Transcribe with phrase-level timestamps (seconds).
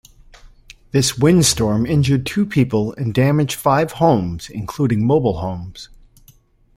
[0.89, 5.89] This windstorm injured two people and damaged five homes including mobile homes.